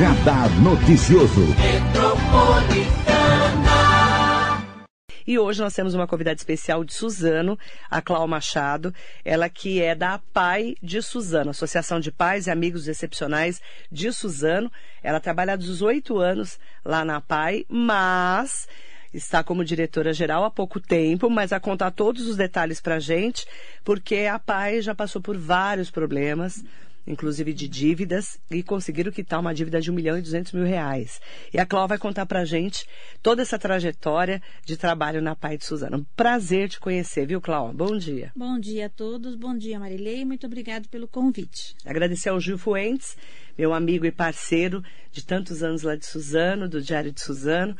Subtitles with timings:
[0.00, 1.42] Radar Noticioso.
[5.26, 7.58] E hoje nós temos uma convidada especial de Suzano,
[7.90, 12.88] a Clau Machado, ela que é da PAI de Suzano, Associação de Pais e Amigos
[12.88, 13.60] Excepcionais
[13.92, 14.72] de Suzano.
[15.02, 18.66] Ela trabalha há 18 anos lá na PAI, mas
[19.12, 23.44] está como diretora-geral há pouco tempo, mas a contar todos os detalhes para gente,
[23.84, 26.64] porque a PAI já passou por vários problemas,
[27.10, 31.20] inclusive de dívidas, e conseguiram quitar uma dívida de 1 milhão e 200 mil reais.
[31.52, 32.86] E a Cláudia vai contar para a gente
[33.22, 36.06] toda essa trajetória de trabalho na PAI de Suzano.
[36.16, 37.74] Prazer te conhecer, viu, Cláudia?
[37.74, 38.32] Bom dia.
[38.34, 41.74] Bom dia a todos, bom dia, Marilei, muito obrigado pelo convite.
[41.84, 43.16] Agradecer ao Gil Fuentes,
[43.58, 47.76] meu amigo e parceiro de tantos anos lá de Suzano, do Diário de Suzano,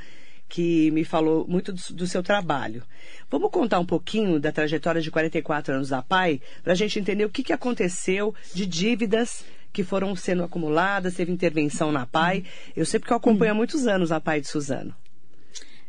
[0.51, 2.83] que me falou muito do, do, seu trabalho.
[3.31, 7.25] Vamos contar um pouquinho da trajetória de 44 anos da PAI, para a gente entender
[7.25, 12.45] o que, que aconteceu de dívidas que foram sendo acumuladas, teve intervenção na PAI.
[12.77, 14.93] Eu sei porque eu acompanho há muitos anos a PAI de Suzano.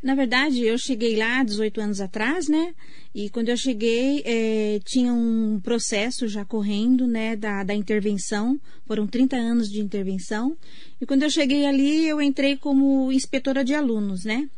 [0.02, 2.73] Na verdade, eu cheguei lá 18 anos atrás, né?
[3.13, 8.59] E quando eu cheguei, é, tinha um processo já correndo, né, da, da intervenção.
[8.88, 10.58] Foram 30 anos de intervenção.
[10.99, 14.49] E quando eu cheguei ali, eu entrei como inspetora de alunos, né?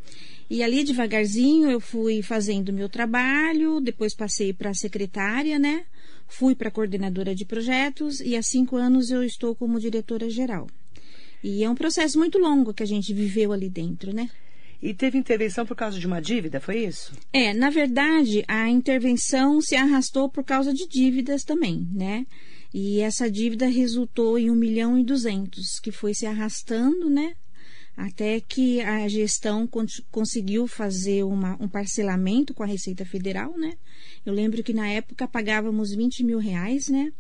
[0.50, 5.84] E ali, devagarzinho, eu fui fazendo meu trabalho, depois passei para secretária, né?
[6.28, 10.68] Fui para coordenadora de projetos e há cinco anos eu estou como diretora geral.
[11.44, 14.30] E é um processo muito longo que a gente viveu ali dentro, né?
[14.84, 17.14] E teve intervenção por causa de uma dívida, foi isso?
[17.32, 22.28] É, na verdade, a intervenção se arrastou por causa de dívidas também, né?
[22.74, 27.34] E essa dívida resultou em 1 milhão e 200, que foi se arrastando, né?
[27.96, 29.70] Até que a gestão
[30.12, 33.76] conseguiu fazer uma, um parcelamento com a Receita Federal, né?
[34.26, 37.14] Eu lembro que na época pagávamos 20 mil reais, né?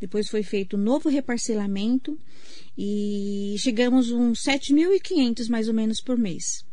[0.00, 2.18] Depois foi feito um novo reparcelamento
[2.76, 6.64] e chegamos uns 7.500 mais ou menos por mês.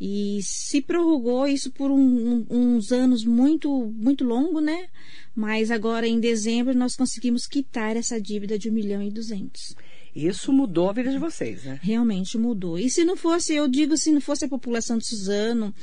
[0.00, 4.88] E se prorrogou isso por um, uns anos muito, muito longo, né?
[5.34, 9.74] Mas agora em dezembro nós conseguimos quitar essa dívida de 1 milhão e 200.
[10.16, 11.78] Isso mudou a vida de vocês, né?
[11.82, 12.78] Realmente mudou.
[12.78, 15.74] E se não fosse, eu digo, se não fosse a população de Suzano,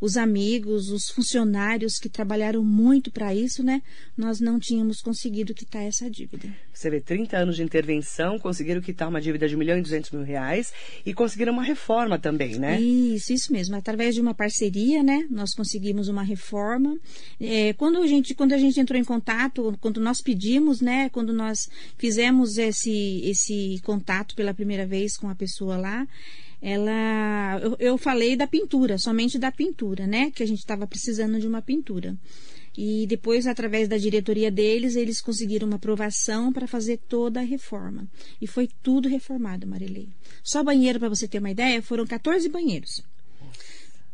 [0.00, 3.82] os amigos, os funcionários que trabalharam muito para isso, né?
[4.16, 6.48] Nós não tínhamos conseguido quitar essa dívida.
[6.72, 10.10] Você vê, 30 anos de intervenção, conseguiram quitar uma dívida de 1 milhão e 200
[10.10, 10.72] mil reais
[11.04, 12.80] e conseguiram uma reforma também, né?
[12.80, 13.76] Isso, isso mesmo.
[13.76, 15.26] Através de uma parceria, né?
[15.30, 16.98] Nós conseguimos uma reforma.
[17.38, 21.10] É, quando, a gente, quando a gente entrou em contato, quando nós pedimos, né?
[21.10, 26.06] Quando nós fizemos esse, esse contato pela primeira vez com a pessoa lá,
[26.60, 30.30] ela eu, eu falei da pintura, somente da pintura, né?
[30.30, 32.16] Que a gente estava precisando de uma pintura.
[32.76, 38.08] E depois, através da diretoria deles, eles conseguiram uma aprovação para fazer toda a reforma.
[38.40, 40.08] E foi tudo reformado, Marilei.
[40.42, 43.02] Só banheiro, para você ter uma ideia, foram 14 banheiros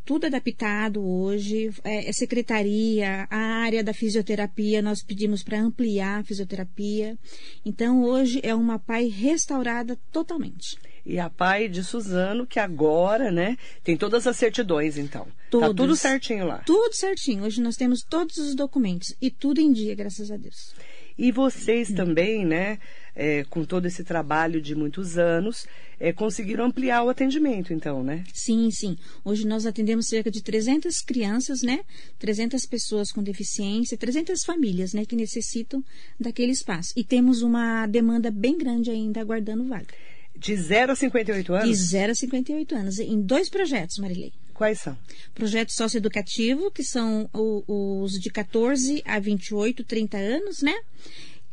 [0.09, 6.25] tudo adaptado hoje, é, é, secretaria, a área da fisioterapia, nós pedimos para ampliar a
[6.25, 7.15] fisioterapia.
[7.63, 10.79] Então, hoje é uma PAI restaurada totalmente.
[11.05, 15.27] E a PAI de Suzano, que agora, né, tem todas as certidões, então.
[15.27, 16.63] Tá Todos, tá tudo certinho lá.
[16.65, 17.45] Tudo certinho.
[17.45, 20.75] Hoje nós temos todos os documentos e tudo em dia, graças a Deus.
[21.19, 22.79] E vocês também, né,
[23.19, 25.67] é, com todo esse trabalho de muitos anos,
[25.99, 28.23] é, conseguiram ampliar o atendimento, então, né?
[28.33, 28.97] Sim, sim.
[29.25, 31.81] Hoje nós atendemos cerca de 300 crianças, né?
[32.21, 35.83] 300 pessoas com deficiência, 300 famílias, né, que necessitam
[36.19, 36.93] daquele espaço.
[36.97, 39.89] E temos uma demanda bem grande ainda aguardando vaga.
[40.37, 41.69] De 0 a 58 anos?
[41.69, 44.33] De 0 a 58 anos, em dois projetos, Marilei.
[44.55, 44.97] Quais são?
[45.35, 50.75] Projeto socioeducativo, que são os de 14 a 28, 30 anos, né?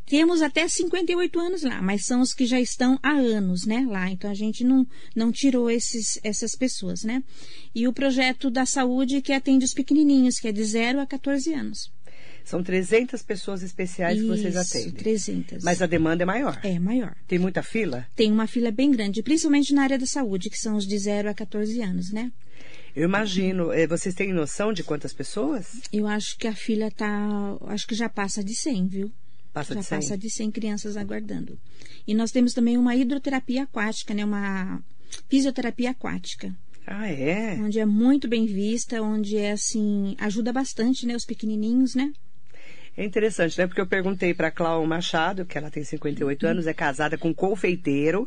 [0.06, 4.08] Temos até 58 anos lá, mas são os que já estão há anos, né, lá.
[4.08, 7.24] Então a gente não, não tirou esses, essas pessoas, né?
[7.74, 11.52] E o projeto da saúde que atende os pequenininhos, que é de 0 a 14
[11.52, 11.90] anos.
[12.44, 14.92] São 300 pessoas especiais Isso, que vocês atendem.
[14.92, 15.64] 300.
[15.64, 16.60] Mas a demanda é maior.
[16.62, 17.16] É maior.
[17.26, 18.06] Tem muita fila?
[18.14, 21.28] Tem uma fila bem grande, principalmente na área da saúde, que são os de 0
[21.28, 22.30] a 14 anos, né?
[22.94, 23.72] Eu imagino.
[23.72, 25.80] Eh, vocês têm noção de quantas pessoas?
[25.92, 27.58] Eu acho que a fila tá.
[27.62, 29.12] Acho que já passa de 100, viu?
[29.56, 29.98] Passa já de 100?
[29.98, 31.58] passa de 100 crianças aguardando.
[32.06, 34.22] E nós temos também uma hidroterapia aquática, né?
[34.22, 34.82] Uma
[35.30, 36.54] fisioterapia aquática.
[36.86, 37.54] Ah, é?
[37.58, 42.12] Onde é muito bem vista, onde é assim, ajuda bastante, né, os pequenininhos, né?
[42.96, 43.66] É interessante, né?
[43.66, 47.34] Porque eu perguntei para Cláudia Machado, que ela tem 58 anos, é casada com um
[47.34, 48.26] confeiteiro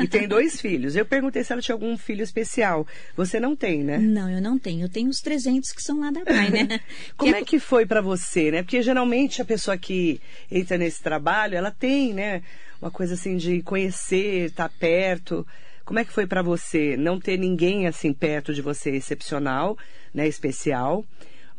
[0.00, 0.94] e tem dois filhos.
[0.94, 2.86] Eu perguntei se ela tinha algum filho especial.
[3.16, 3.98] Você não tem, né?
[3.98, 4.84] Não, eu não tenho.
[4.84, 6.80] Eu tenho os 300 que são lá da pai, né?
[7.16, 8.62] Como que é que foi para você, né?
[8.62, 12.42] Porque geralmente a pessoa que entra nesse trabalho, ela tem, né?
[12.80, 15.44] Uma coisa assim de conhecer, estar tá perto.
[15.84, 19.76] Como é que foi para você não ter ninguém assim perto de você excepcional,
[20.14, 21.04] né, especial,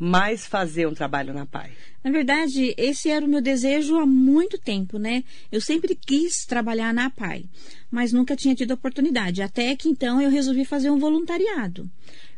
[0.02, 1.72] mas fazer um trabalho na PAI?
[2.02, 5.22] Na verdade, esse era o meu desejo há muito tempo, né?
[5.52, 7.44] Eu sempre quis trabalhar na PAI,
[7.90, 9.42] mas nunca tinha tido oportunidade.
[9.42, 11.86] Até que então eu resolvi fazer um voluntariado.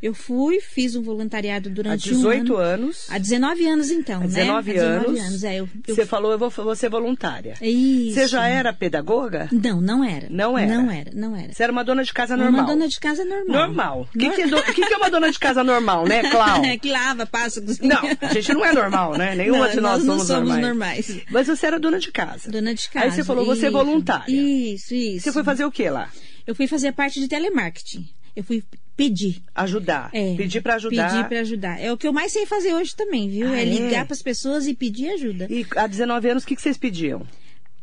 [0.02, 2.82] Eu fui, fiz um voluntariado durante Há 18 um ano.
[2.84, 3.06] anos.
[3.08, 4.80] Há 19 anos, então, Há 19 né?
[4.80, 5.20] Há 19 anos.
[5.28, 5.44] anos.
[5.44, 7.54] É, eu, eu- Você falou, eu vou, vou ser voluntária.
[7.62, 8.14] Isso.
[8.14, 9.48] Você já era pedagoga?
[9.52, 10.26] Não, não era.
[10.28, 10.74] Não era?
[10.74, 11.52] Não era, não era.
[11.52, 12.62] Você era uma dona de casa normal?
[12.64, 13.46] Uma dona de casa normal.
[13.66, 14.08] Normal.
[14.12, 16.60] O que, que, é do- que que é uma dona de casa normal, né, Clau?
[16.82, 17.88] que lava, passa, cozinha.
[17.94, 19.36] Não, a gente não é normal, né?
[19.36, 20.66] Nenhuma Não, de nós, nós não somos, somos normais.
[21.08, 21.20] normais.
[21.30, 22.50] Mas você era dona de casa.
[22.50, 23.04] Dona de casa.
[23.06, 23.78] Aí você falou, você é isso.
[23.78, 24.32] voluntária.
[24.34, 25.20] Isso, isso.
[25.24, 26.10] Você foi fazer o que lá?
[26.44, 28.04] Eu fui fazer parte de telemarketing.
[28.34, 28.64] Eu fui
[28.96, 29.42] pedir.
[29.54, 30.10] Ajudar.
[30.12, 31.10] É, Pedir pra ajudar.
[31.10, 31.80] Pedir pra ajudar.
[31.80, 33.48] É o que eu mais sei fazer hoje também, viu?
[33.48, 33.64] Ah, é é?
[33.64, 35.46] ligar pras pessoas e pedir ajuda.
[35.50, 37.26] E há 19 anos, o que, que vocês pediam?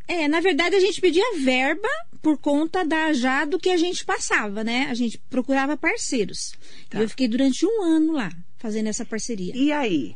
[0.07, 1.87] É, na verdade a gente pedia verba
[2.21, 4.87] por conta da já do que a gente passava, né?
[4.89, 6.51] A gente procurava parceiros.
[6.89, 6.99] Tá.
[6.99, 9.55] E eu fiquei durante um ano lá fazendo essa parceria.
[9.55, 10.15] E aí?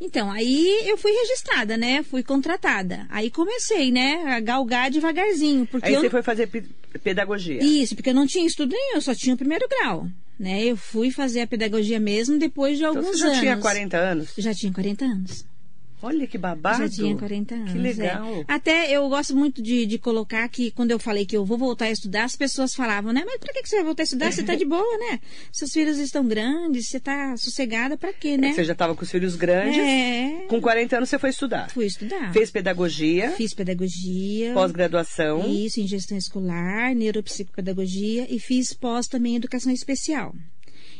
[0.00, 2.02] Então, aí eu fui registrada, né?
[2.02, 3.06] Fui contratada.
[3.08, 4.24] Aí comecei, né?
[4.26, 5.66] A galgar devagarzinho.
[5.66, 6.64] Porque Aí eu você foi fazer pe-
[7.02, 7.62] pedagogia.
[7.62, 10.06] Isso, porque eu não tinha estudo nenhum, eu só tinha o primeiro grau.
[10.38, 10.64] Né?
[10.64, 13.38] Eu fui fazer a pedagogia mesmo depois de Então alguns você já anos.
[13.40, 14.28] tinha 40 anos?
[14.36, 15.46] Já tinha 40 anos.
[16.02, 16.78] Olha que babado.
[16.78, 17.72] Já tinha 40 anos.
[17.72, 18.26] Que legal.
[18.26, 18.44] é.
[18.46, 21.86] Até eu gosto muito de, de colocar que quando eu falei que eu vou voltar
[21.86, 23.22] a estudar, as pessoas falavam, né?
[23.24, 24.32] Mas pra que você vai voltar a estudar?
[24.32, 25.18] Você tá de boa, né?
[25.50, 28.52] Seus filhos estão grandes, você tá sossegada, pra quê, né?
[28.52, 29.78] Você já estava com os filhos grandes.
[29.78, 30.44] É.
[30.48, 31.70] Com 40 anos você foi estudar.
[31.70, 32.32] Fui estudar.
[32.32, 34.52] Fez pedagogia, Fiz pedagogia.
[34.52, 35.50] pós-graduação.
[35.50, 40.34] Isso, em gestão escolar, neuropsicopedagogia e fiz pós também em educação especial.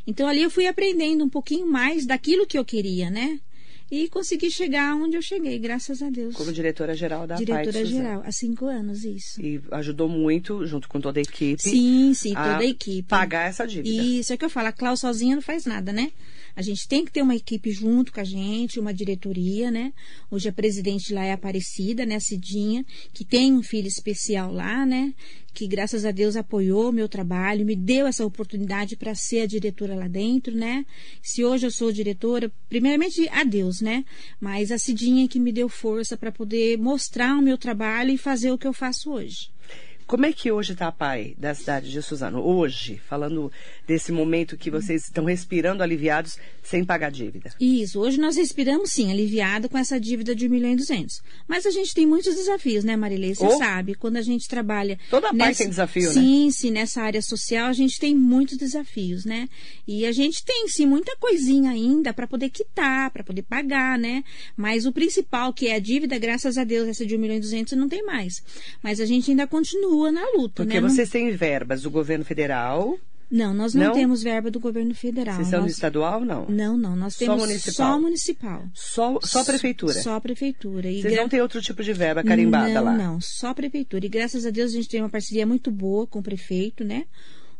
[0.06, 3.40] Então ali eu fui aprendendo um pouquinho mais daquilo que eu queria, né?
[3.90, 6.34] E consegui chegar onde eu cheguei, graças a Deus.
[6.34, 7.86] Como diretora-geral da Diretora Suzano.
[7.86, 9.40] geral, há cinco anos, isso.
[9.40, 13.08] E ajudou muito, junto com toda a equipe, Sim, sim, a toda a equipe.
[13.08, 13.88] pagar essa dívida.
[13.88, 16.10] Isso, é que eu falo, a Clau sozinha não faz nada, né?
[16.56, 19.92] A gente tem que ter uma equipe junto com a gente, uma diretoria, né?
[20.30, 22.16] Hoje a presidente lá é a Aparecida, né?
[22.16, 25.12] A Cidinha, que tem um filho especial lá, né?
[25.56, 29.46] Que graças a Deus apoiou o meu trabalho, me deu essa oportunidade para ser a
[29.46, 30.84] diretora lá dentro, né?
[31.22, 34.04] Se hoje eu sou diretora, primeiramente a Deus, né?
[34.38, 38.50] Mas a Cidinha que me deu força para poder mostrar o meu trabalho e fazer
[38.50, 39.48] o que eu faço hoje.
[40.06, 42.40] Como é que hoje está a PAI da cidade de Suzano?
[42.40, 43.50] Hoje, falando
[43.88, 47.52] desse momento que vocês estão respirando aliviados sem pagar dívida.
[47.60, 51.20] Isso, hoje nós respiramos sim, aliviado com essa dívida de 1 milhão e 200.
[51.48, 53.34] Mas a gente tem muitos desafios, né, Marilei?
[53.34, 53.58] Você Oh.
[53.58, 54.96] sabe, quando a gente trabalha.
[55.10, 56.12] Toda PAI tem desafio, né?
[56.12, 59.48] Sim, sim, nessa área social a gente tem muitos desafios, né?
[59.88, 64.22] E a gente tem sim muita coisinha ainda para poder quitar, para poder pagar, né?
[64.56, 67.40] Mas o principal, que é a dívida, graças a Deus, essa de 1 milhão e
[67.40, 68.40] 200 não tem mais.
[68.80, 70.88] Mas a gente ainda continua na luta, Porque né?
[70.88, 72.98] Vocês têm verbas do governo federal,
[73.30, 73.92] Não, nós não, Não?
[73.92, 75.34] temos verba do governo federal.
[75.34, 76.46] vocês são do Nós- estadual, não?
[76.48, 77.92] Não, não, nós Só temos municipal?
[77.92, 78.64] só municipal.
[78.72, 79.94] Só, só prefeitura?
[79.94, 80.88] Só prefeitura.
[80.88, 82.92] E Vocês gra- não têm outro tipo de verba carimbada não, lá?
[82.96, 84.06] Não, só prefeitura.
[84.06, 87.04] E graças a Deus a gente tem uma parceria muito boa com o prefeito, né?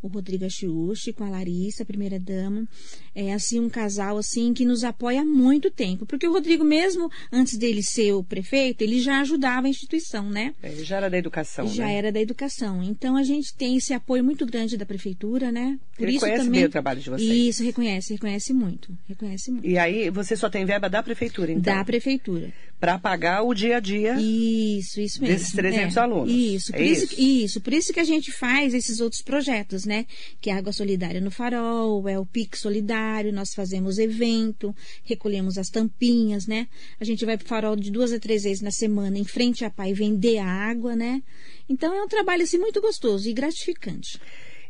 [0.07, 2.65] O Rodrigo Achiuchi, com a Larissa, a primeira dama.
[3.13, 6.05] É assim um casal assim que nos apoia há muito tempo.
[6.05, 10.53] Porque o Rodrigo, mesmo antes dele ser o prefeito, ele já ajudava a instituição, né?
[10.63, 11.95] É, já era da educação, já né?
[11.95, 12.81] era da educação.
[12.83, 15.77] Então a gente tem esse apoio muito grande da prefeitura, né?
[15.97, 16.61] Por Ele isso conhece também...
[16.61, 17.29] bem o trabalho de vocês.
[17.29, 18.95] Isso, reconhece, reconhece muito.
[19.07, 19.67] Reconhece muito.
[19.67, 21.75] E aí, você só tem verba da prefeitura, então?
[21.75, 22.53] Da prefeitura.
[22.79, 24.15] Para pagar o dia a dia.
[24.19, 25.35] Isso, isso mesmo.
[25.35, 26.31] Desses 300 É, alunos.
[26.31, 27.21] Isso, É por isso, isso?
[27.21, 29.96] isso, por isso que a gente faz esses outros projetos, né?
[30.41, 35.57] Que é a Água Solidária no Farol, é o Pix Solidário, nós fazemos evento, recolhemos
[35.57, 36.67] as tampinhas, né?
[36.99, 39.69] A gente vai pro Farol de duas a três vezes na semana, em frente à
[39.69, 41.21] pai, vender a água, né?
[41.69, 44.19] Então é um trabalho assim muito gostoso e gratificante.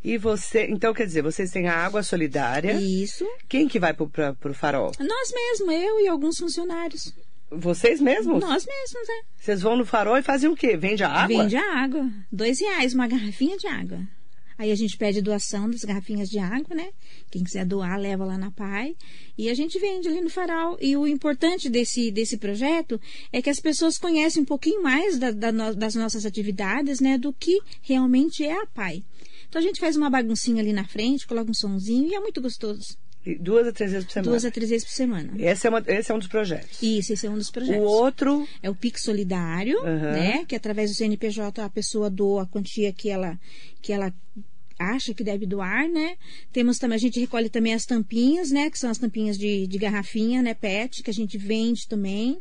[0.03, 2.79] E você, então quer dizer, vocês têm a água solidária.
[2.79, 3.25] Isso.
[3.49, 4.91] Quem que vai pra, pro farol?
[4.99, 7.13] Nós mesmos, eu e alguns funcionários.
[7.49, 8.39] Vocês mesmos?
[8.41, 9.21] Nós mesmos, né?
[9.37, 10.75] Vocês vão no farol e fazem o quê?
[10.75, 11.43] Vende a água?
[11.43, 12.09] Vende a água.
[12.31, 13.99] Dois reais uma garrafinha de água.
[14.57, 16.89] Aí a gente pede doação das garrafinhas de água, né?
[17.29, 18.95] Quem quiser doar, leva lá na PAI.
[19.37, 20.77] E a gente vende ali no farol.
[20.81, 22.99] E o importante desse, desse projeto
[23.31, 27.17] é que as pessoas conhecem um pouquinho mais da- da no- das nossas atividades, né?
[27.17, 29.03] Do que realmente é a PAI.
[29.47, 32.41] Então a gente faz uma baguncinha ali na frente, coloca um sonzinho e é muito
[32.41, 32.97] gostoso.
[33.35, 34.31] Duas a três vezes por semana.
[34.31, 35.31] Duas a três vezes por semana.
[35.37, 36.81] Esse, é uma- esse é um dos projetos.
[36.81, 37.83] Isso, esse é um dos O projetos.
[37.85, 40.11] outro, É o Pix Solidário, Aham.
[40.13, 40.45] né?
[40.45, 43.39] Que através do CNPJ a pessoa doa a quantia que ela,
[43.81, 44.13] que ela
[44.79, 46.15] acha que deve doar, né?
[46.51, 48.69] Temos também, a gente recolhe também as tampinhas, né?
[48.69, 50.53] Que são as tampinhas de, de garrafinha, né?
[50.53, 52.37] PET, que a gente vende também.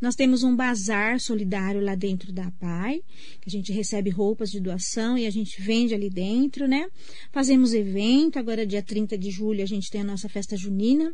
[0.00, 3.02] Nós temos um bazar solidário lá dentro da PAI,
[3.40, 6.88] que a gente recebe roupas de doação e a gente vende ali dentro, né?
[7.32, 11.12] Fazemos evento, agora dia 30 de julho a gente tem a nossa festa junina.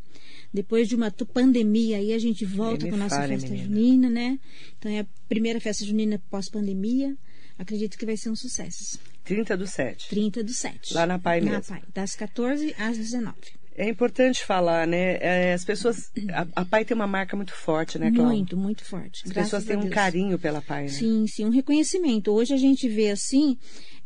[0.52, 3.68] Depois de uma pandemia aí a gente volta com a nossa festa menina.
[3.68, 4.38] junina, né?
[4.78, 7.16] Então é a primeira festa junina pós-pandemia.
[7.58, 8.98] Acredito que vai ser um sucesso.
[9.26, 10.08] 30 do 7.
[10.08, 10.94] 30 do 7.
[10.94, 11.56] Lá na PAI mesmo.
[11.56, 13.34] Na PAI, das 14 às 19.
[13.78, 15.18] É importante falar, né?
[15.20, 16.10] É, as pessoas.
[16.32, 18.34] A, a, PAI tem uma marca muito forte, né, Cláudia?
[18.34, 19.22] Muito, muito forte.
[19.26, 20.88] As pessoas têm um carinho pela PAI, né?
[20.88, 22.30] Sim, sim, um reconhecimento.
[22.32, 23.58] Hoje a gente vê assim.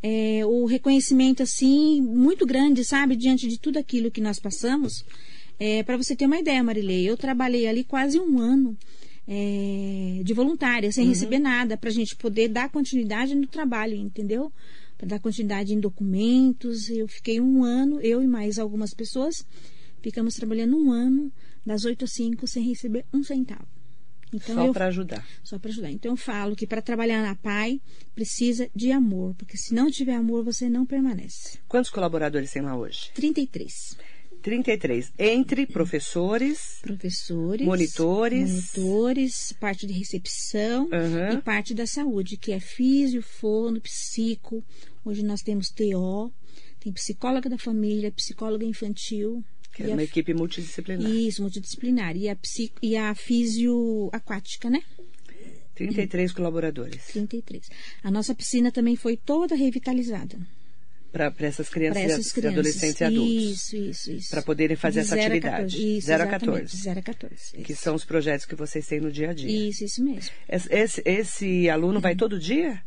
[0.03, 5.05] É, o reconhecimento assim muito grande, sabe, diante de tudo aquilo que nós passamos.
[5.59, 8.75] É, Para você ter uma ideia, Marilei, eu trabalhei ali quase um ano
[9.29, 11.11] é, de voluntária, sem uhum.
[11.11, 14.51] receber nada, para a gente poder dar continuidade no trabalho, entendeu?
[15.01, 16.91] Para dar continuidade em documentos.
[16.91, 19.47] Eu fiquei um ano, eu e mais algumas pessoas,
[20.03, 21.33] ficamos trabalhando um ano,
[21.65, 23.67] das 8 às 5, sem receber um centavo.
[24.31, 25.27] Então, só para ajudar.
[25.43, 25.91] Só para ajudar.
[25.91, 27.81] Então eu falo que para trabalhar na PAI
[28.15, 31.59] precisa de amor, porque se não tiver amor, você não permanece.
[31.67, 33.11] Quantos colaboradores tem lá hoje?
[33.15, 33.97] 33.
[34.41, 35.13] 33.
[35.19, 41.39] Entre professores, professores, monitores, monitores, parte de recepção uhum.
[41.39, 44.65] e parte da saúde, que é físio, fono, psico.
[45.05, 46.33] Hoje nós temos TO,
[46.79, 49.43] tem psicóloga da família, psicóloga infantil.
[49.73, 51.11] Que é uma equipe multidisciplinar.
[51.11, 52.17] Isso, multidisciplinar.
[52.17, 54.83] E a, psico, e a físio aquática, né?
[55.75, 57.07] 33 colaboradores.
[57.07, 57.69] 33.
[58.03, 60.39] A nossa piscina também foi toda revitalizada
[61.13, 63.35] para essas crianças, crianças, adolescentes e adultos.
[63.35, 64.31] Isso, isso, isso.
[64.31, 65.77] Para poderem fazer essa atividade.
[65.77, 66.77] 0 isso, 0 a 14.
[66.77, 67.57] 0 a 14.
[67.65, 69.69] Que são os projetos que vocês têm no dia a dia.
[69.69, 70.31] Isso, isso mesmo.
[70.49, 72.01] Esse, esse aluno uhum.
[72.01, 72.81] vai todo dia?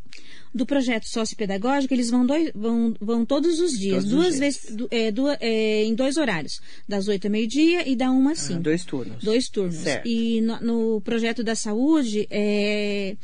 [0.54, 4.40] Do projeto sociopedagógico, eles vão, dois, vão, vão todos os dias, todos duas os dias.
[4.40, 8.40] vezes, é, duas, é, em dois horários, das 8 ao meio-dia e da 1 às
[8.40, 8.60] 5.
[8.60, 9.24] Ah, dois turnos.
[9.24, 9.76] Dois turnos.
[9.76, 10.08] Certo.
[10.08, 13.16] E no, no projeto da saúde, é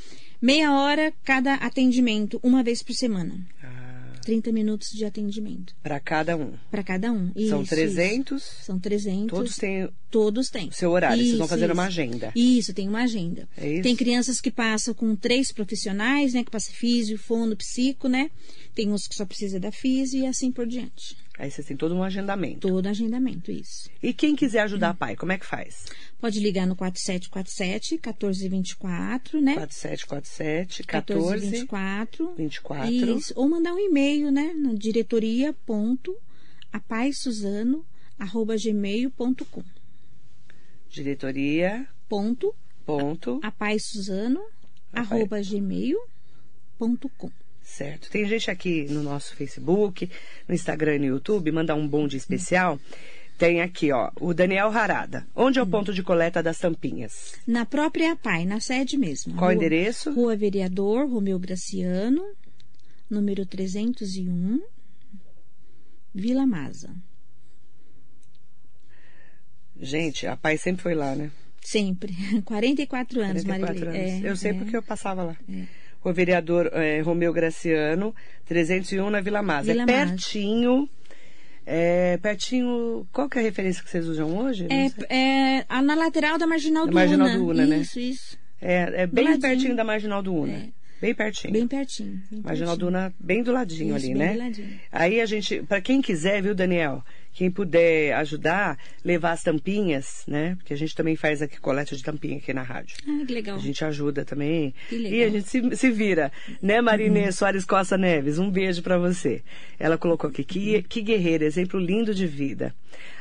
[0.42, 3.36] meia hora cada atendimento, uma vez por semana.
[4.30, 5.76] 30 minutos de atendimento.
[5.82, 6.54] Para cada um.
[6.70, 7.32] Para cada um.
[7.36, 8.44] Isso, São 300.
[8.44, 8.64] Isso.
[8.64, 9.28] São 300.
[9.28, 9.90] Todos têm.
[10.12, 10.72] Todos têm.
[10.72, 11.20] Seu horário.
[11.20, 12.32] Isso, Vocês vão fazer uma agenda.
[12.36, 13.50] Isso, tem uma agenda.
[13.58, 13.82] É isso?
[13.82, 16.44] Tem crianças que passam com três profissionais, né?
[16.44, 18.30] Que passa físio, fono, psico, né?
[18.76, 21.18] Tem uns que só precisa da físio e assim por diante.
[21.40, 22.68] Aí você tem todo um agendamento.
[22.68, 23.90] Todo agendamento, isso.
[24.04, 24.98] E quem quiser ajudar hum.
[24.98, 25.86] pai, como é que faz?
[26.20, 29.54] Pode ligar no 4747 1424, né?
[29.56, 32.92] 4747 1424 24.
[33.18, 33.34] Isso.
[33.36, 34.54] Ou mandar um e-mail, né?
[34.54, 34.74] Na.
[34.74, 35.54] Diretoria
[42.08, 44.44] ponto ponto apaisuzano
[44.92, 48.10] arroba gmail.com Certo.
[48.10, 50.10] Tem gente aqui no nosso Facebook,
[50.48, 52.80] no Instagram e no YouTube, mandar um bonde especial.
[53.40, 55.26] Tem aqui, ó, o Daniel Harada.
[55.34, 55.70] Onde é o hum.
[55.70, 57.36] ponto de coleta das tampinhas?
[57.48, 59.34] Na própria PAI, na sede mesmo.
[59.36, 60.12] Qual o endereço?
[60.14, 62.22] Rua Vereador Romeu Graciano,
[63.10, 64.62] número 301,
[66.14, 66.94] Vila Masa.
[69.80, 71.32] Gente, a PAI sempre foi lá, né?
[71.62, 72.14] Sempre.
[72.44, 73.96] 44 anos, 44 Anos.
[73.96, 75.38] É, eu sei é, porque eu passava lá.
[75.50, 75.66] É
[76.04, 78.16] o vereador é, Romeu Graciano,
[78.46, 79.72] 301 na Vila Masa.
[79.72, 80.90] Vila é pertinho.
[81.72, 83.08] É, pertinho.
[83.14, 84.68] Qual que é a referência que vocês usam hoje?
[84.72, 87.38] É, é na lateral da Marginal da do Marginal Una.
[87.38, 87.78] do Una, né?
[87.78, 88.40] Isso, isso.
[88.60, 90.54] É, é bem pertinho da Marginal do Una.
[90.54, 90.70] É.
[91.00, 91.54] Bem pertinho.
[91.54, 92.22] Bem pertinho.
[92.30, 92.92] Bem Marginal pertinho.
[92.92, 94.34] Duna, bem do ladinho Isso, ali, bem né?
[94.34, 94.80] Do ladinho.
[94.92, 97.04] Aí a gente, para quem quiser, viu, Daniel?
[97.34, 100.56] Quem puder ajudar, levar as tampinhas, né?
[100.56, 102.98] Porque a gente também faz aqui coleta de tampinha aqui na rádio.
[103.08, 103.56] Ah, que legal.
[103.56, 104.74] A gente ajuda também.
[104.90, 105.14] Que legal.
[105.14, 106.32] E a gente se, se vira,
[106.62, 107.32] né, Marinê uhum.
[107.32, 108.40] Soares Costa Neves?
[108.40, 109.42] Um beijo para você.
[109.80, 112.76] Ela colocou aqui, que, que guerreira, exemplo lindo de vida.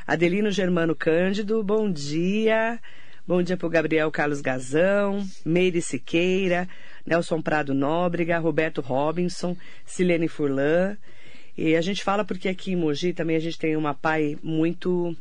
[0.06, 2.80] Adelino Germano Cândido, bom dia.
[3.28, 6.66] Bom dia para o Gabriel Carlos Gazão, Meire Siqueira,
[7.04, 10.96] Nelson Prado Nóbrega, Roberto Robinson, Silene Furlan.
[11.58, 15.12] E a gente fala porque aqui em Mogi também a gente tem uma PAI muito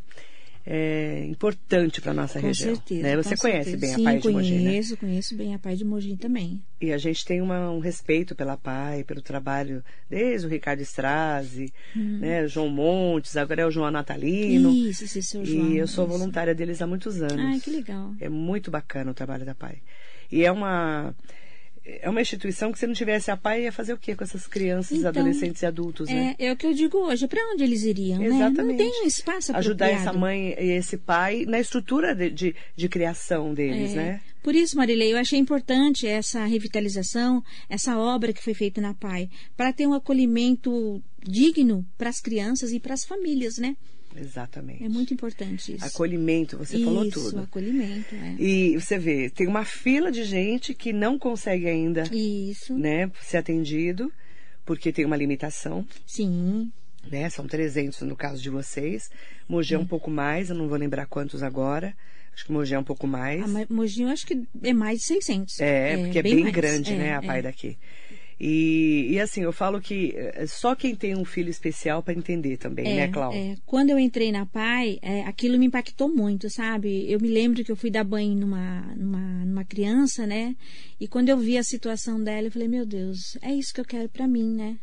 [0.63, 2.75] é, importante para nossa com região.
[2.75, 3.15] Certeza, né?
[3.15, 3.77] Você conhece certeza.
[3.77, 4.63] bem Sim, a PAI de Mogi, né?
[4.69, 6.61] conheço, conheço bem a PAI de Mogi também.
[6.79, 11.73] E a gente tem uma, um respeito pela PAI, pelo trabalho, desde o Ricardo Strazi,
[11.95, 12.19] hum.
[12.19, 14.71] né, o João Montes, agora é o João Natalino.
[14.71, 15.71] Isso, esse seu João.
[15.71, 17.39] E eu sou voluntária deles há muitos anos.
[17.39, 18.13] Ai, que legal.
[18.19, 19.81] É muito bacana o trabalho da PAI.
[20.31, 21.15] E é uma
[22.01, 24.45] é uma instituição que se não tivesse a PAI ia fazer o quê com essas
[24.45, 26.35] crianças, então, adolescentes e adultos, né?
[26.37, 27.27] É, é o que eu digo hoje.
[27.27, 28.57] Para onde eles iriam, Exatamente.
[28.57, 28.63] né?
[28.63, 30.09] Não tem um espaço Ajudar apropriado.
[30.09, 34.21] essa mãe e esse pai na estrutura de, de, de criação deles, é, né?
[34.43, 39.29] Por isso, Marilei, eu achei importante essa revitalização, essa obra que foi feita na PAI,
[39.55, 43.75] para ter um acolhimento digno para as crianças e para as famílias, né?
[44.15, 44.83] Exatamente.
[44.83, 45.85] É muito importante isso.
[45.85, 47.39] Acolhimento, você isso, falou tudo.
[47.41, 48.35] acolhimento, é.
[48.39, 52.73] E você vê, tem uma fila de gente que não consegue ainda Isso.
[52.77, 54.11] né, ser atendido,
[54.65, 55.85] porque tem uma limitação.
[56.05, 56.71] Sim.
[57.09, 57.29] né?
[57.29, 59.09] São 300 no caso de vocês.
[59.47, 61.95] Mogi é um pouco mais, eu não vou lembrar quantos agora.
[62.33, 63.41] Acho que Mogi é um pouco mais.
[63.43, 65.59] A Ma- Mogi, eu acho que é mais de 600.
[65.61, 67.25] É, porque é bem, grande, É, né, a é.
[67.25, 67.77] pai daqui.
[68.39, 72.57] E, e assim, eu falo que é só quem tem um filho especial para entender
[72.57, 73.33] também, É, né, Clau?
[73.33, 73.55] é.
[73.65, 77.11] Quando eu entrei na PAI, é, aquilo me impactou muito, sabe?
[77.11, 80.55] Eu me lembro que eu fui dar banho numa, numa, numa criança, né?
[80.99, 83.85] E quando eu vi a situação dela, eu falei, meu Deus, é isso que eu
[83.85, 84.77] quero pra mim, né?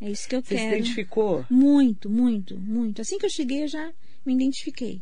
[0.00, 0.76] É isso que eu Você se quero.
[0.76, 1.44] identificou?
[1.50, 3.00] Muito, muito, muito.
[3.02, 3.92] Assim que eu cheguei, eu já
[4.24, 5.00] me identifiquei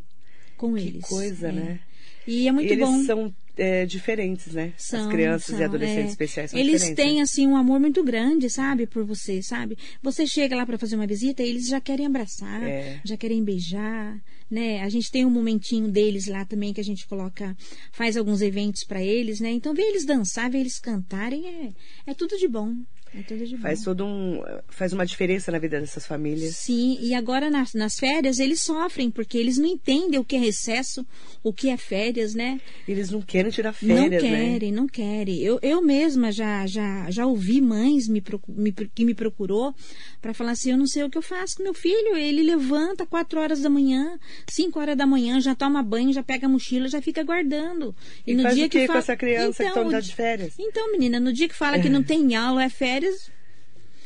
[0.57, 1.05] com Que eles.
[1.07, 1.53] coisa, É.
[1.53, 1.81] né?
[2.27, 3.05] E é muito eles bom.
[3.05, 4.73] são é, diferentes, né?
[4.77, 6.09] São, As crianças e são, adolescentes é.
[6.09, 7.05] especiais são Eles diferentes.
[7.05, 7.23] têm, né?
[7.23, 9.77] assim, um amor muito grande, sabe, por você, sabe?
[10.03, 13.01] Você chega lá para fazer uma visita e eles já querem abraçar, É.
[13.05, 14.17] já querem beijar,
[14.51, 14.81] né?
[14.83, 17.57] A gente tem um momentinho deles lá também que a gente coloca,
[17.93, 19.51] faz alguns eventos para eles, né?
[19.51, 21.73] Então, ver eles dançar, ver eles cantarem é,
[22.11, 22.75] é tudo de bom.
[23.15, 23.63] É tudo de bom.
[23.63, 24.41] Faz todo um.
[24.69, 26.57] faz uma diferença na vida dessas famílias.
[26.57, 30.39] Sim, e agora nas, nas férias eles sofrem, porque eles não entendem o que é
[30.39, 31.07] recesso,
[31.43, 32.61] o que é férias, né?
[32.89, 34.19] Eles não querem tirar férias, não né?
[34.21, 35.39] querem, não querem.
[35.41, 39.75] Eu, eu mesma já, já, já ouvi mães me, me que me procurou
[40.21, 42.17] para falar assim, eu não sei o que eu faço com meu filho.
[42.17, 44.19] Ele levanta quatro horas da manhã,
[44.51, 47.95] cinco horas da manhã, já toma banho, já pega a mochila, já fica guardando.
[48.27, 50.55] E faz o quê com fa- essa criança que Então, estão o de férias?
[50.59, 53.02] Então, menina, no dia que fala que não tem aula, é férias,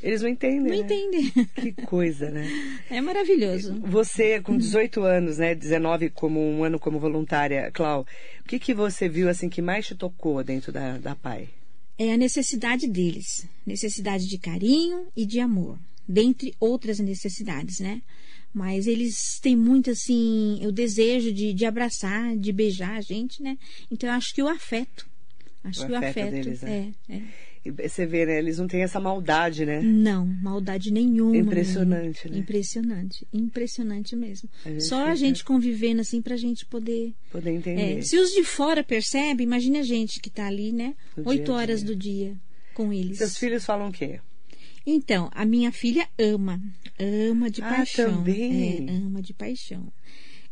[0.02, 0.60] Eles não entendem.
[0.60, 0.76] não né?
[0.76, 1.32] entendem.
[1.54, 2.46] Que coisa, né?
[2.90, 3.80] É maravilhoso.
[3.80, 5.54] Você, com 18 anos, né?
[5.54, 8.06] 19 como um ano como voluntária, Clau,
[8.40, 11.48] o que, que você viu assim que mais te tocou dentro da, da PAI?
[11.98, 18.02] é a necessidade deles, necessidade de carinho e de amor, dentre outras necessidades, né?
[18.52, 23.58] Mas eles têm muito assim o desejo de, de abraçar, de beijar a gente, né?
[23.90, 25.06] Então eu acho que o afeto,
[25.64, 26.92] acho O que o afeto afeto deles, né?
[27.08, 27.22] é, é.
[27.70, 28.38] Você vê, né?
[28.38, 29.80] Eles não têm essa maldade, né?
[29.82, 31.36] Não, maldade nenhuma.
[31.36, 32.38] Impressionante, né?
[32.38, 34.48] Impressionante, impressionante mesmo.
[34.64, 37.98] A gente Só a fica- gente convivendo assim pra gente poder Poder entender.
[37.98, 40.94] É, se os de fora percebem, imagine a gente que está ali, né?
[41.24, 41.86] Oito a horas dia.
[41.88, 42.36] do dia
[42.74, 43.18] com eles.
[43.18, 44.20] Seus filhos falam o quê?
[44.88, 46.60] Então, a minha filha ama,
[46.98, 48.18] ama de Ah, paixão.
[48.18, 48.86] também?
[48.88, 49.92] É, ama de paixão.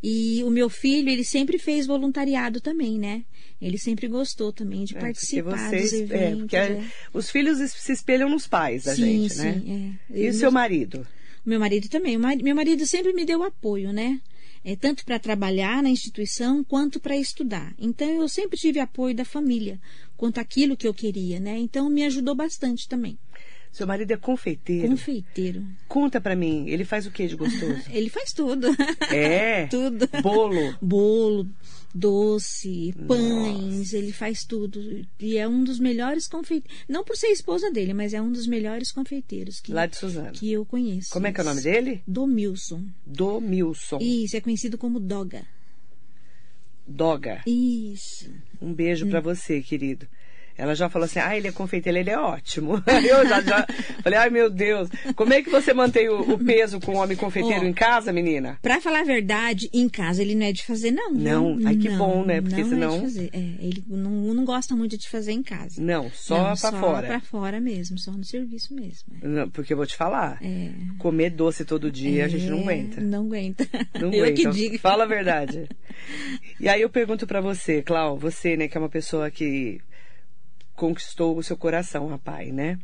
[0.06, 3.24] E o meu filho, ele sempre fez voluntariado também, né?
[3.58, 6.40] Ele sempre gostou também de É, participar vocês, dos é, eventos.
[6.40, 6.84] porque é.
[7.14, 9.96] os filhos se espelham nos pais da sim, gente, sim, né?
[10.12, 10.18] é.
[10.18, 11.06] E Eu- o seu marido?
[11.46, 12.18] Meu marido também.
[12.18, 14.20] Meu marido sempre me deu apoio, né?
[14.62, 17.74] É, tanto para trabalhar na instituição quanto para estudar.
[17.78, 19.80] Então eu sempre tive apoio da família
[20.18, 21.58] quanto aquilo que eu queria, né?
[21.58, 23.18] Então me ajudou bastante também.
[23.74, 24.88] Seu marido é confeiteiro.
[24.88, 25.66] Confeiteiro.
[25.88, 27.82] Conta pra mim, ele faz o que de gostoso?
[27.90, 28.68] Ele faz tudo.
[29.12, 29.66] É?
[29.68, 30.08] tudo.
[30.22, 30.76] Bolo.
[30.80, 31.48] Bolo,
[31.92, 35.04] doce, pães, ele faz tudo.
[35.18, 36.84] E é um dos melhores confeiteiros.
[36.88, 40.30] Não por ser esposa dele, mas é um dos melhores confeiteiros que, Lá de Suzano.
[40.30, 41.10] que eu conheço.
[41.10, 42.00] Como é que é o nome dele?
[42.06, 42.84] Domilson.
[43.04, 43.98] Do Milson.
[44.00, 45.44] Isso, é conhecido como Doga.
[46.86, 47.42] Doga.
[47.46, 48.30] Isso.
[48.62, 49.10] Um beijo Hum.
[49.10, 50.06] pra você, querido.
[50.56, 52.82] Ela já falou assim, ah, ele é confeiteiro, ele é ótimo.
[52.86, 53.66] Eu já, já
[54.02, 57.16] falei, ai meu Deus, como é que você mantém o, o peso com o homem
[57.16, 57.68] confeiteiro Ó.
[57.68, 58.58] em casa, menina?
[58.62, 61.12] Pra falar a verdade, em casa ele não é de fazer, não.
[61.12, 61.20] viu?
[61.22, 61.58] Não?
[61.66, 62.40] Ai, que bom, né?
[62.40, 63.30] Porque não senão- É de fazer.
[63.32, 65.82] É, ele não, não gosta muito de fazer em casa.
[65.82, 67.06] Não, só Não, pra só fora.
[67.06, 69.12] pra fora mesmo, só no serviço mesmo.
[69.22, 69.26] é.
[69.26, 70.70] Não, porque eu vou te falar, É.
[70.98, 73.00] comer doce todo dia a gente não É, aguenta.
[73.00, 73.66] Não aguenta.
[74.00, 74.32] Não eu aguenta.
[74.42, 74.78] que digo.
[74.78, 75.68] Fala a verdade.
[76.60, 79.80] E aí eu pergunto pra você, Clau, você, né, que é uma pessoa que
[80.74, 82.78] conquistou o seu coração, rapaz, né?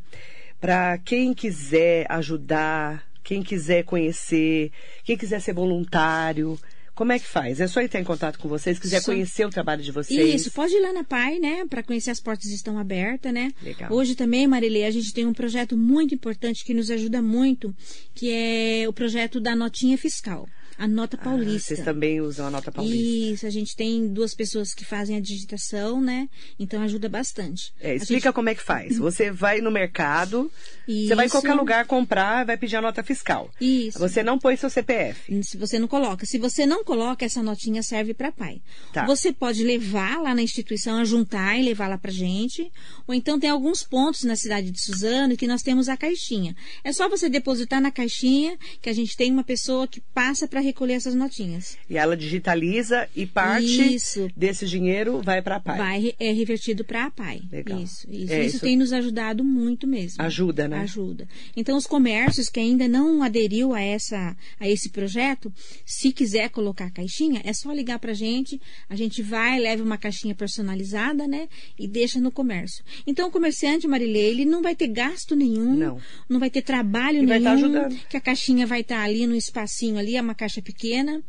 [0.59, 4.71] Pra quem quiser ajudar, quem quiser conhecer,
[5.03, 6.59] quem quiser ser voluntário,
[6.93, 7.59] como é que faz?
[7.59, 10.35] É só entrar em contato com vocês, quiser Só- conhecer o trabalho de vocês.
[10.41, 11.65] Isso, pode ir lá na PAI, né?
[11.67, 13.51] Para conhecer as portas estão abertas, né?
[13.63, 13.91] Legal.
[13.91, 17.73] Hoje também, Marilê, a gente tem um projeto muito importante que nos ajuda muito,
[18.13, 20.47] que é o projeto da notinha fiscal,
[20.83, 21.75] a nota Ah, paulista.
[21.75, 23.33] vocês também usam a nota paulista.
[23.33, 26.27] Isso, a gente tem duas pessoas que fazem a digitação, né?
[26.59, 27.71] Então ajuda bastante.
[27.79, 28.97] É, explica gente- como é que faz.
[28.97, 30.51] Você vai no mercado,
[30.87, 31.35] você vai em Isso.
[31.35, 33.51] qualquer lugar comprar, vai pedir a nota fiscal.
[33.61, 33.99] Isso.
[33.99, 35.43] Você não põe seu CPF.
[35.43, 36.25] Se você não coloca.
[36.25, 38.61] Se você não coloca, essa notinha serve para pai.
[38.93, 39.05] Tá.
[39.05, 42.71] Você pode levar lá na instituição, juntar e levar lá pra gente.
[43.07, 46.55] Ou então tem alguns pontos na cidade de Suzano que nós temos a caixinha.
[46.83, 50.59] É só você depositar na caixinha que a gente tem uma pessoa que passa para
[50.71, 51.77] recolher essas notinhas.
[51.89, 54.27] E ela digitaliza e parte Isso.
[54.35, 55.77] desse dinheiro vai para a PAI.
[55.77, 57.41] Vai, é revertido para a PAI.
[57.51, 57.79] Legal.
[57.79, 58.33] Isso, isso.
[58.33, 60.21] É, isso isso- tem nos ajudado muito mesmo.
[60.23, 60.79] Ajuda, né?
[60.79, 61.27] Ajuda.
[61.55, 65.51] Então, os comércios que ainda não aderiu a, essa, a esse projeto,
[65.85, 68.59] se quiser colocar a caixinha, é só ligar pra gente.
[68.89, 71.47] A gente vai, leva uma caixinha personalizada, né?
[71.77, 72.83] E deixa no comércio.
[73.05, 75.75] Então, o comerciante, Marilê, ele não vai ter gasto nenhum.
[75.75, 76.39] Não.
[76.39, 77.43] vai ter trabalho E vai nenhum.
[77.43, 77.95] tá ajudando.
[78.09, 81.23] Que a caixinha vai estar ali no espacinho ali, é uma caixa pequena.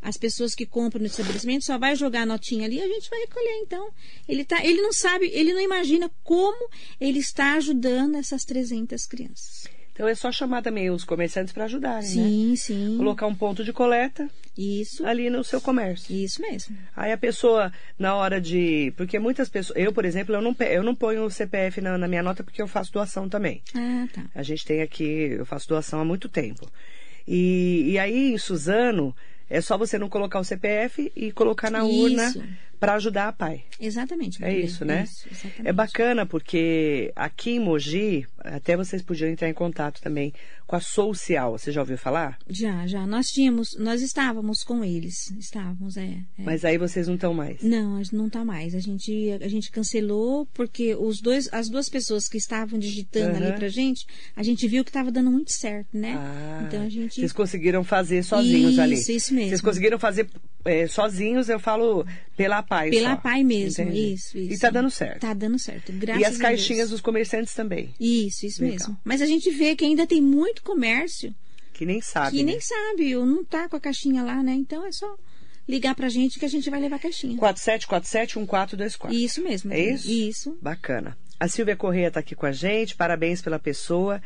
[0.00, 3.08] As pessoas que compram no estabelecimento só vai jogar a notinha ali e a gente
[3.08, 3.60] vai recolher.
[3.62, 3.88] Então,
[4.28, 6.68] ele, tá, ele não sabe, ele não imagina como
[7.00, 9.68] ele está ajudando essas 300 crianças.
[9.92, 12.24] Então é só chamar também os comerciantes para ajudarem, né?
[12.24, 12.96] Sim, sim.
[12.96, 16.14] Colocar um ponto de coleta Isso, ali no seu comércio.
[16.14, 16.76] isso mesmo.
[16.96, 18.92] Aí a pessoa, na hora de.
[18.96, 19.78] Porque muitas pessoas.
[19.78, 22.62] Eu, por exemplo, eu não, eu não ponho o CPF na, na minha nota porque
[22.62, 23.62] eu faço doação também.
[23.74, 24.24] Ah, tá.
[24.34, 26.66] A gente tem aqui, eu faço doação há muito tempo.
[27.26, 29.14] E, e aí, em Suzano,
[29.48, 32.42] é só você não colocar o CPF e colocar na urna Isso.
[32.82, 33.62] Para ajudar a pai.
[33.78, 34.44] Exatamente.
[34.44, 35.04] É isso, né?
[35.04, 35.28] Isso.
[35.62, 40.34] É bacana porque aqui em Mogi, até vocês podiam entrar em contato também
[40.66, 41.52] com a Social.
[41.52, 42.38] Você já ouviu falar?
[42.48, 43.06] Já, já.
[43.06, 45.30] Nós tínhamos, nós estávamos com eles.
[45.38, 46.06] Estávamos, é.
[46.38, 46.42] é.
[46.42, 47.62] Mas aí vocês não estão mais.
[47.62, 48.74] Não, a gente não tá mais.
[48.74, 53.46] A gente, a gente cancelou porque os dois, as duas pessoas que estavam digitando Aham.
[53.46, 56.14] ali pra gente, a gente viu que estava dando muito certo, né?
[56.18, 57.14] Ah, então a gente.
[57.14, 58.94] Vocês conseguiram fazer sozinhos Isso, ali.
[58.94, 59.50] isso mesmo.
[59.50, 60.28] Vocês conseguiram fazer
[60.64, 63.16] é, sozinhos, eu falo pela PAI Pela só.
[63.16, 64.12] PAI mesmo, Entendi.
[64.14, 64.54] isso, isso.
[64.54, 65.20] E tá dando certo.
[65.20, 65.92] Tá dando certo.
[65.92, 66.90] Graças e as a caixinhas Deus.
[66.90, 67.94] dos comerciantes também.
[68.00, 68.78] Isso, isso Legal.
[68.78, 68.96] mesmo.
[69.04, 71.34] Mas a gente vê que ainda tem muito comércio
[71.72, 72.36] Que nem sabe.
[72.36, 72.52] que né?
[72.52, 74.52] nem sabe, ou não tá com a caixinha lá, né?
[74.54, 75.16] Então é só
[75.68, 77.36] ligar pra gente que a gente vai levar a caixinha.
[77.38, 79.12] 4747-1424.
[79.12, 79.72] Isso mesmo.
[79.72, 80.10] É isso?
[80.10, 80.58] Isso.
[80.60, 81.16] Bacana.
[81.38, 82.94] A Silvia Correia está aqui com a gente.
[82.96, 84.22] Parabéns pela pessoa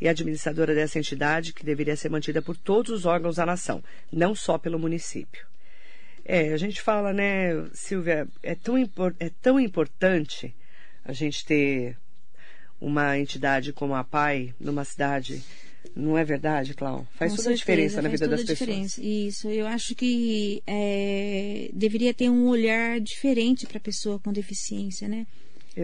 [0.00, 4.34] e administradora dessa entidade que deveria ser mantida por todos os órgãos da nação, não
[4.34, 5.46] só pelo município.
[6.28, 8.76] É, a gente fala, né, Silvia, é tão,
[9.18, 10.54] é tão importante
[11.02, 11.96] a gente ter
[12.78, 15.42] uma entidade como a PAI numa cidade.
[15.96, 17.08] Não é verdade, Clau?
[17.14, 18.98] Faz Com toda a certeza, diferença na vida toda das a pessoas.
[18.98, 25.08] Isso, eu acho que é, deveria ter um olhar diferente para a pessoa com deficiência,
[25.08, 25.26] né?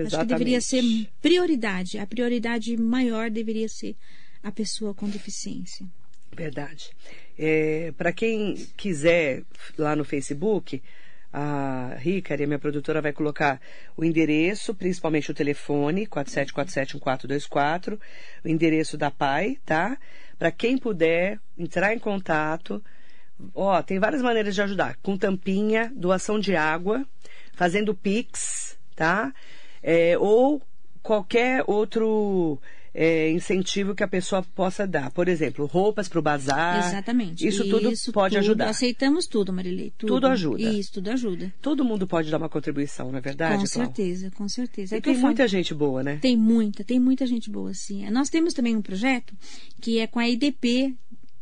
[0.07, 0.83] Acho que deveria ser
[1.22, 1.98] prioridade.
[1.98, 3.96] A prioridade maior deveria ser
[4.42, 5.87] a pessoa com deficiência.
[6.37, 6.90] Verdade.
[7.96, 9.42] Para quem quiser,
[9.76, 10.82] lá no Facebook,
[11.32, 13.60] a Ricari, a minha produtora, vai colocar
[13.96, 17.98] o endereço, principalmente o telefone, 47471424,
[18.44, 19.98] o endereço da PAI, tá?
[20.38, 22.80] Para quem puder entrar em contato.
[23.52, 24.96] Ó, tem várias maneiras de ajudar.
[25.02, 27.04] Com tampinha, doação de água,
[27.52, 29.34] fazendo Pix, tá?
[29.82, 30.62] É, ou
[31.02, 32.60] qualquer outro
[32.94, 35.11] é, incentivo que a pessoa possa dar.
[35.11, 36.88] Por exemplo, roupas para o bazar.
[36.88, 37.44] Exatamente.
[37.44, 38.68] Ah, Isso tudo pode tudo, ajudar.
[38.68, 39.92] Aceitamos tudo, Marilei.
[39.98, 40.14] Tudo.
[40.14, 40.62] Tudo ajuda.
[40.62, 41.52] Isso, tudo ajuda.
[41.61, 44.96] Todo mundo pode dar uma contribuição, não é verdade, com certeza, com certeza.
[44.96, 46.18] E tem muita gente boa, né?
[46.22, 48.09] Tem muita, tem muita gente boa, sim.
[48.11, 49.35] Nós temos também um projeto
[49.80, 50.94] que é com a IDP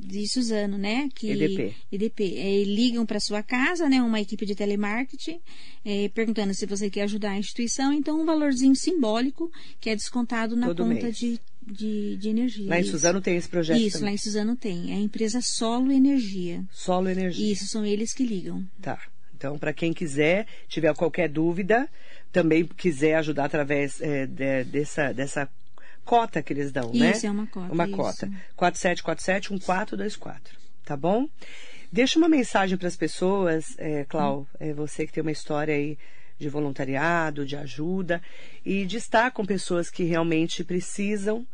[0.04, 1.08] de Suzano, né?
[1.14, 1.74] Que, EDP.
[1.92, 2.34] IDP.
[2.36, 4.02] É, ligam para sua casa, né?
[4.02, 5.40] Uma equipe de telemarketing,
[5.84, 7.92] é, perguntando se você quer ajudar a instituição.
[7.92, 11.16] Então, um valorzinho simbólico que é descontado na Todo conta mês.
[11.16, 12.68] de, de, de energia.
[12.68, 12.84] Lá em.
[12.84, 14.10] Suzano tem esse projeto Isso, também.
[14.10, 14.92] lá em Suzano tem.
[14.92, 16.64] É a empresa Solo Energia.
[16.72, 17.52] Solo Energia.
[17.52, 18.64] Isso, são eles que ligam.
[18.80, 18.98] Tá.
[19.36, 21.88] Então, para quem quiser, tiver qualquer dúvida,
[22.30, 25.48] também quiser ajudar através é, de- dessa, dessa
[26.04, 27.12] cota que eles dão, né?
[27.12, 27.96] Isso, é uma cota, Uma isso.
[27.96, 28.30] cota.
[28.58, 30.40] 4747-1424.
[30.84, 31.28] Tá bom?
[31.92, 35.98] Deixa uma mensagem para as pessoas, é, Clau, é você que tem uma história aí
[36.38, 38.20] de voluntariado, de ajuda,
[38.64, 41.46] e de estar com pessoas que realmente precisam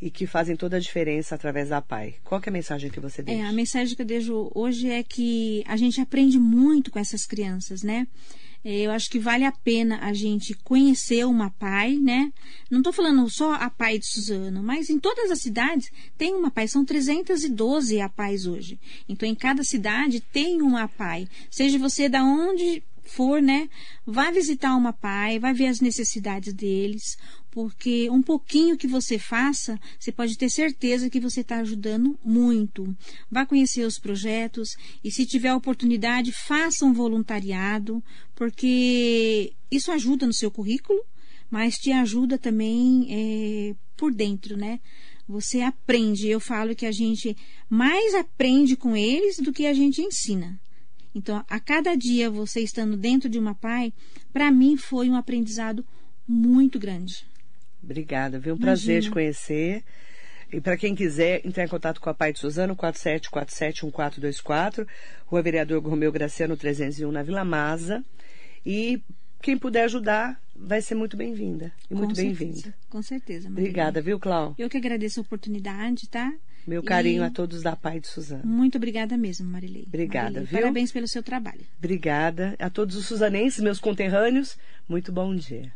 [0.00, 2.14] e que fazem toda a diferença através da PAI.
[2.24, 3.42] Qual é a mensagem que você deixa?
[3.42, 7.26] É, a mensagem que eu deixo hoje é que a gente aprende muito com essas
[7.26, 8.06] crianças, né?
[8.64, 12.30] É, Eu acho que vale a pena a gente conhecer uma PAI, né?
[12.70, 16.50] Não estou falando só a PAI de Suzano, mas em todas as cidades tem uma
[16.50, 16.68] PAI.
[16.68, 18.78] São 312 APAIs hoje.
[19.08, 21.26] Então, em cada cidade tem uma PAI.
[21.50, 23.68] Seja você da onde for, né?
[24.06, 27.16] Vá visitar uma PAI, vai ver as necessidades deles,
[27.50, 32.94] porque um pouquinho que você faça, você pode ter certeza que você está ajudando muito.
[33.30, 38.02] Vá conhecer os projetos e, se tiver oportunidade, faça um voluntariado,
[38.34, 41.04] porque isso ajuda no seu currículo,
[41.50, 44.80] mas te ajuda também é, por dentro, né?
[45.28, 46.28] Você aprende.
[46.28, 47.36] Eu falo que a gente
[47.68, 50.60] mais aprende com eles do que a gente ensina.
[51.12, 53.92] Então, a cada dia você estando dentro de uma PAI,
[54.32, 55.84] para mim foi um aprendizado
[56.26, 57.29] muito grande.
[57.82, 58.54] Obrigada, viu?
[58.54, 58.76] Um Imagina.
[58.76, 59.82] prazer te conhecer.
[60.52, 64.86] E para quem quiser entrar em contato com a Pai de Suzano, 47471424,
[65.26, 68.04] Rua Vereador Romeu Graciano 301 na Vila Masa.
[68.66, 69.00] E
[69.40, 71.72] quem puder ajudar vai ser muito bem-vinda.
[71.88, 72.74] E muito bem-vinda.
[72.88, 73.48] Com certeza.
[73.48, 73.70] Marilene.
[73.70, 74.54] Obrigada, viu, Clau?
[74.58, 76.32] Eu que agradeço a oportunidade, tá?
[76.66, 77.24] Meu carinho e...
[77.24, 78.44] a todos da Pai de Suzano.
[78.44, 79.84] Muito obrigada mesmo, Marilei.
[79.86, 80.60] Obrigada, Marilei, viu?
[80.60, 81.62] Parabéns pelo seu trabalho.
[81.78, 82.54] Obrigada.
[82.58, 85.72] A todos os suzanenses, meus conterrâneos, muito bom dia.